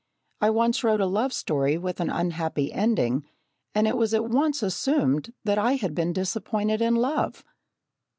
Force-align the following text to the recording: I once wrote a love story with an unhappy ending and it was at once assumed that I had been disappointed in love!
I 0.39 0.49
once 0.49 0.83
wrote 0.83 0.99
a 0.99 1.05
love 1.05 1.31
story 1.31 1.77
with 1.77 1.99
an 1.99 2.09
unhappy 2.09 2.73
ending 2.73 3.23
and 3.75 3.87
it 3.87 3.95
was 3.95 4.15
at 4.15 4.27
once 4.27 4.63
assumed 4.63 5.31
that 5.43 5.59
I 5.59 5.73
had 5.73 5.93
been 5.93 6.11
disappointed 6.11 6.81
in 6.81 6.95
love! 6.95 7.43